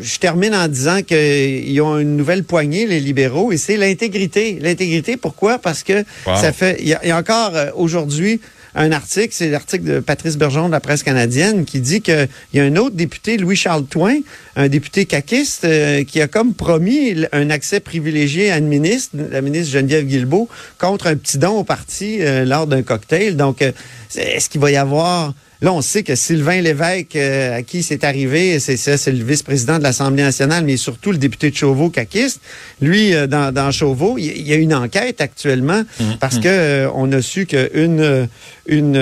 je 0.00 0.18
termine 0.18 0.54
en 0.54 0.68
disant 0.68 1.02
qu'ils 1.02 1.80
ont 1.82 1.98
une 1.98 2.16
nouvelle 2.16 2.44
poignée, 2.44 2.86
les 2.86 3.00
libéraux, 3.00 3.52
et 3.52 3.56
c'est 3.58 3.76
l'intégrité. 3.76 4.58
L'intégrité, 4.60 5.16
pourquoi? 5.16 5.58
Parce 5.58 5.82
que 5.82 5.98
Wow. 6.26 6.36
ça 6.36 6.52
fait. 6.52 6.76
Il 6.80 6.88
y, 6.88 6.94
a- 6.94 7.00
il 7.04 7.08
y 7.08 7.10
a 7.10 7.16
encore 7.18 7.52
euh, 7.54 7.70
aujourd'hui 7.74 8.40
un 8.76 8.92
article, 8.92 9.28
c'est 9.32 9.50
l'article 9.50 9.84
de 9.84 10.00
Patrice 10.00 10.36
Bergeron 10.36 10.66
de 10.66 10.72
la 10.72 10.80
presse 10.80 11.02
canadienne, 11.02 11.64
qui 11.64 11.80
dit 11.80 12.02
qu'il 12.02 12.28
y 12.52 12.60
a 12.60 12.62
un 12.62 12.76
autre 12.76 12.94
député, 12.94 13.38
Louis-Charles 13.38 13.86
Toin, 13.86 14.18
un 14.56 14.68
député 14.68 15.04
caquiste, 15.04 15.64
euh, 15.64 16.02
qui 16.04 16.20
a 16.20 16.28
comme 16.28 16.54
promis 16.54 17.14
un 17.32 17.50
accès 17.50 17.80
privilégié 17.80 18.50
à 18.50 18.58
une 18.58 18.66
ministre, 18.66 19.16
la 19.30 19.42
ministre 19.42 19.72
Geneviève 19.72 20.06
Guilbeault, 20.06 20.48
contre 20.78 21.06
un 21.06 21.16
petit 21.16 21.38
don 21.38 21.58
au 21.58 21.64
parti 21.64 22.18
euh, 22.20 22.44
lors 22.44 22.66
d'un 22.66 22.82
cocktail. 22.82 23.36
Donc, 23.36 23.60
euh, 23.60 23.72
est-ce 24.16 24.48
qu'il 24.48 24.60
va 24.60 24.70
y 24.70 24.76
avoir 24.76 25.34
Là, 25.62 25.72
on 25.72 25.80
sait 25.80 26.02
que 26.02 26.14
Sylvain 26.14 26.60
Lévesque, 26.60 27.16
euh, 27.16 27.56
à 27.56 27.62
qui 27.62 27.82
c'est 27.82 28.04
arrivé, 28.04 28.60
c'est 28.60 28.76
ça, 28.76 28.98
c'est 28.98 29.10
le 29.10 29.24
vice-président 29.24 29.78
de 29.78 29.82
l'Assemblée 29.82 30.22
nationale, 30.22 30.64
mais 30.64 30.76
surtout 30.76 31.12
le 31.12 31.18
député 31.18 31.50
de 31.50 31.56
Chauveau, 31.56 31.88
caquiste. 31.88 32.42
Lui, 32.82 33.14
euh, 33.14 33.26
dans, 33.26 33.54
dans 33.54 33.70
Chauveau, 33.70 34.18
il 34.18 34.46
y 34.46 34.52
a 34.52 34.56
une 34.56 34.74
enquête 34.74 35.22
actuellement 35.22 35.82
parce 36.20 36.38
que 36.38 36.48
euh, 36.48 36.90
on 36.94 37.10
a 37.12 37.22
su 37.22 37.46
qu'une 37.46 38.28
une 38.68 38.96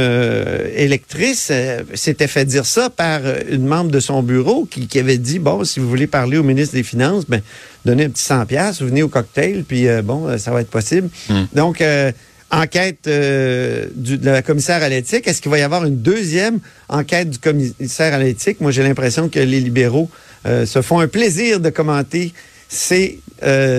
électrice 0.76 1.50
s'était 1.94 2.26
fait 2.26 2.44
dire 2.44 2.66
ça 2.66 2.90
par 2.90 3.22
une 3.50 3.66
membre 3.66 3.90
de 3.90 3.98
son 3.98 4.22
bureau 4.22 4.66
qui, 4.70 4.86
qui 4.86 4.98
avait 4.98 5.16
dit 5.16 5.38
bon, 5.44 5.62
si 5.64 5.78
vous 5.78 5.88
voulez 5.88 6.06
parler 6.08 6.36
au 6.38 6.42
ministre 6.42 6.74
des 6.74 6.82
Finances, 6.82 7.24
ben 7.28 7.40
donnez 7.84 8.06
un 8.06 8.10
petit 8.10 8.22
100 8.24 8.46
pièces, 8.46 8.80
vous 8.82 8.88
venez 8.88 9.02
au 9.04 9.08
cocktail, 9.08 9.62
puis 9.62 9.86
euh, 9.86 10.02
bon, 10.02 10.26
euh, 10.26 10.38
ça 10.38 10.50
va 10.50 10.60
être 10.62 10.70
possible. 10.70 11.08
Donc 11.54 11.80
euh, 11.80 12.10
enquête 12.50 13.06
euh, 13.06 13.86
du- 13.94 14.18
de 14.18 14.30
la 14.30 14.42
commissaire 14.42 14.82
à 14.82 14.88
l'éthique. 14.88 15.26
Est-ce 15.28 15.40
qu'il 15.42 15.50
va 15.50 15.58
y 15.58 15.62
avoir 15.62 15.84
une 15.84 16.00
deuxième 16.02 16.58
enquête 16.88 17.30
du 17.30 17.38
commissaire 17.38 18.14
à 18.14 18.18
l'éthique? 18.18 18.60
Moi, 18.60 18.70
j'ai 18.72 18.82
l'impression 18.82 19.28
que 19.28 19.38
les 19.40 19.60
libéraux 19.60 20.10
se 20.44 20.82
font 20.82 21.00
un 21.00 21.08
plaisir 21.08 21.58
de 21.60 21.70
commenter 21.70 22.32
ces 22.68 23.18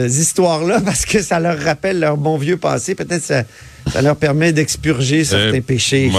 histoires-là 0.10 0.82
parce 0.86 1.06
que 1.06 1.22
ça 1.22 1.40
leur 1.40 1.58
rappelle 1.60 2.00
leur 2.00 2.18
bon 2.18 2.38
vieux 2.38 2.58
passé. 2.58 2.96
Peut-être 2.96 3.24
ça, 3.24 3.44
ça 3.94 4.02
leur 4.02 4.16
permet 4.16 4.52
d'expurger 4.52 5.24
certains 5.24 5.58
Euh, 5.58 5.62
péchés. 5.62 6.12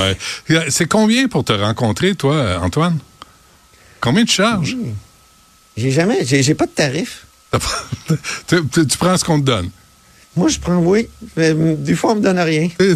ouais. 0.49 0.61
C'est 0.71 0.87
combien 0.87 1.29
pour 1.29 1.45
te 1.45 1.53
rencontrer, 1.53 2.15
toi, 2.15 2.59
Antoine? 2.63 2.99
Combien 4.01 4.25
tu 4.25 4.33
charges? 4.35 4.77
J'ai 5.77 5.91
jamais, 5.91 6.25
j'ai 6.25 6.55
pas 6.55 6.67
de 6.67 6.71
tarif. 6.71 7.27
Tu, 8.49 8.57
tu- 8.73 8.87
tu 8.87 8.99
prends 8.99 9.17
ce 9.17 9.25
qu'on 9.25 9.41
te 9.41 9.45
donne. 9.45 9.71
Moi, 10.37 10.49
je 10.49 10.59
prends 10.59 10.77
oui. 10.77 11.09
Mais, 11.37 11.53
hum, 11.53 11.77
des 11.83 11.95
fois, 11.95 12.13
on 12.13 12.17
me 12.17 12.21
donne 12.21 12.39
rien. 12.39 12.69
T'es- 12.79 12.95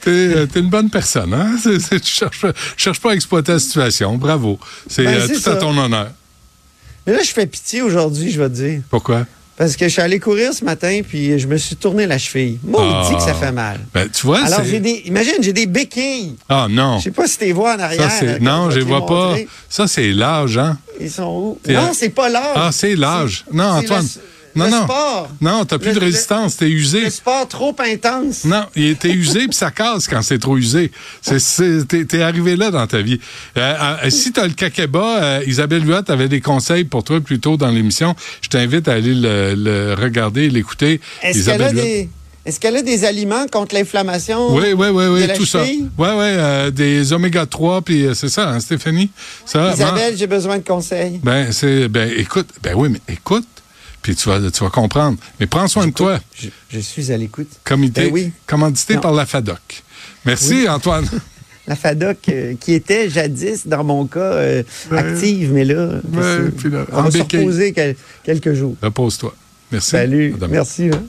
t'es- 0.00 0.46
t'es 0.46 0.60
une 0.60 0.70
bonne 0.70 0.90
personne, 0.90 1.34
hein? 1.34 1.56
C'est- 1.62 1.80
c'est- 1.80 2.00
tu 2.00 2.12
cherches, 2.12 2.40
pas- 2.40 2.52
cherches 2.76 3.00
pas 3.00 3.12
à 3.12 3.14
exploiter 3.14 3.52
la 3.52 3.58
situation. 3.58 4.16
Bravo. 4.16 4.58
C'est 4.88 5.04
Ben, 5.04 5.20
euh, 5.20 5.28
tout 5.28 5.50
à 5.50 5.56
ton 5.56 5.76
honneur. 5.76 6.10
Mais 7.06 7.12
là, 7.14 7.22
je 7.22 7.30
fais 7.30 7.46
pitié 7.46 7.82
aujourd'hui, 7.82 8.30
je 8.30 8.40
vais 8.40 8.48
te 8.48 8.54
dire. 8.54 8.80
Pourquoi? 8.90 9.26
Parce 9.62 9.76
que 9.76 9.84
je 9.86 9.92
suis 9.92 10.02
allé 10.02 10.18
courir 10.18 10.52
ce 10.52 10.64
matin, 10.64 11.02
puis 11.08 11.38
je 11.38 11.46
me 11.46 11.56
suis 11.56 11.76
tourné 11.76 12.04
la 12.04 12.18
cheville. 12.18 12.58
Maudit 12.64 12.84
Ah. 12.92 13.14
que 13.16 13.22
ça 13.22 13.32
fait 13.32 13.52
mal. 13.52 13.78
Ben, 13.94 14.08
tu 14.12 14.26
vois, 14.26 14.40
Alors, 14.44 14.64
j'ai 14.64 14.80
des. 14.80 15.02
Imagine, 15.04 15.34
j'ai 15.40 15.52
des 15.52 15.66
béquilles. 15.66 16.34
Ah 16.48 16.66
non. 16.68 16.98
Je 16.98 17.04
sais 17.04 17.10
pas 17.12 17.28
si 17.28 17.38
tu 17.38 17.44
les 17.44 17.52
vois 17.52 17.76
en 17.76 17.78
arrière. 17.78 18.10
Ça, 18.10 18.16
c'est... 18.18 18.26
là, 18.26 18.38
Non, 18.40 18.70
je 18.72 18.80
les 18.80 18.84
vois 18.84 19.06
pas. 19.06 19.36
Ça, 19.68 19.86
c'est 19.86 20.10
l'âge, 20.10 20.58
hein? 20.58 20.78
Ils 21.00 21.08
sont 21.08 21.22
où? 21.32 21.58
Non, 21.72 21.92
c'est 21.94 22.08
pas 22.08 22.28
l'âge. 22.28 22.56
Ah, 22.56 22.70
c'est 22.72 22.96
l'âge. 22.96 23.44
Non, 23.52 23.64
Antoine. 23.66 24.02
le- 24.02 24.20
non, 24.54 24.64
le 24.66 24.70
non. 24.70 24.84
sport. 24.84 25.28
Non, 25.40 25.64
t'as 25.64 25.78
plus 25.78 25.88
Le- 25.88 25.94
de 25.94 26.00
résistance. 26.00 26.56
T'es 26.56 26.68
usé. 26.68 27.02
Le 27.04 27.10
sport 27.10 27.48
trop 27.48 27.74
intense. 27.78 28.44
Non, 28.44 28.64
était 28.76 29.10
usé 29.10 29.46
puis 29.48 29.56
ça 29.56 29.70
casse 29.70 30.06
quand 30.08 30.22
c'est 30.22 30.38
trop 30.38 30.56
usé. 30.56 30.90
T'es, 31.88 32.04
t'es 32.04 32.22
arrivé 32.22 32.56
là 32.56 32.70
dans 32.70 32.86
ta 32.86 33.00
vie. 33.00 33.20
Euh, 33.56 33.74
euh, 34.04 34.10
si 34.10 34.32
t'as 34.32 34.46
le 34.46 34.52
kakeba, 34.52 35.22
euh, 35.22 35.40
Isabelle 35.46 35.86
Huot 35.88 36.08
avait 36.10 36.28
des 36.28 36.40
conseils 36.40 36.84
pour 36.84 37.04
toi 37.04 37.20
plus 37.20 37.40
tôt 37.40 37.56
dans 37.56 37.70
l'émission. 37.70 38.14
Je 38.42 38.48
t'invite 38.48 38.88
à 38.88 38.92
aller 38.94 39.14
le, 39.14 39.54
le 39.56 39.94
regarder, 39.94 40.48
l'écouter. 40.50 41.00
Est-ce 41.22 41.46
qu'elle 41.46 41.62
a 41.62 41.72
des. 41.72 42.08
Est-ce 42.44 42.58
qu'elle 42.58 42.74
a 42.74 42.82
des 42.82 43.04
aliments 43.04 43.46
contre 43.46 43.72
l'inflammation? 43.76 44.52
Oui, 44.52 44.72
oui, 44.76 44.88
oui, 44.88 45.04
de 45.04 45.08
oui, 45.10 45.26
la 45.28 45.36
tout 45.36 45.46
ça. 45.46 45.62
Oui, 45.62 45.84
oui, 45.96 46.08
euh, 46.18 46.72
des 46.72 47.12
oméga 47.12 47.46
3, 47.46 47.82
puis 47.82 48.04
euh, 48.04 48.14
c'est 48.14 48.28
ça, 48.28 48.50
hein, 48.50 48.58
Stéphanie? 48.58 49.10
Ça, 49.46 49.70
Isabelle, 49.72 50.16
j'ai 50.16 50.26
besoin 50.26 50.58
de 50.58 50.64
conseils. 50.64 51.20
Ben, 51.22 51.52
c'est, 51.52 51.86
ben, 51.86 52.10
écoute, 52.16 52.48
ben 52.60 52.74
oui, 52.74 52.88
mais 52.88 53.00
écoute, 53.14 53.46
puis 54.02 54.14
tu 54.16 54.28
vas, 54.28 54.38
tu 54.50 54.62
vas 54.64 54.70
comprendre. 54.70 55.16
Mais 55.40 55.46
prends 55.46 55.68
soin 55.68 55.86
de 55.86 55.92
toi. 55.92 56.18
Je, 56.38 56.48
je 56.70 56.78
suis 56.80 57.12
à 57.12 57.16
l'écoute. 57.16 57.48
Comité, 57.64 58.06
Ben 58.06 58.12
oui. 58.12 58.32
commandité 58.46 58.94
Non. 58.96 59.00
par 59.00 59.12
la 59.12 59.24
FADOC. 59.26 59.82
Merci, 60.24 60.68
Antoine. 60.68 61.08
La 61.68 61.76
FADOC, 61.76 62.16
euh, 62.28 62.54
qui 62.58 62.72
était 62.72 63.08
jadis, 63.08 63.68
dans 63.68 63.84
mon 63.84 64.04
cas, 64.06 64.18
euh, 64.18 64.64
active, 64.90 65.52
mais 65.52 65.64
là, 65.64 66.00
puis 66.58 66.68
là, 66.70 66.84
on 66.90 67.02
va 67.02 67.10
se 67.12 67.18
reposer 67.18 67.72
quel- 67.72 67.94
quelques 68.24 68.52
jours. 68.54 68.74
Repose-toi. 68.82 69.32
Merci. 69.70 69.90
Salut. 69.90 70.34
Merci. 70.50 70.90
hein. 70.92 71.02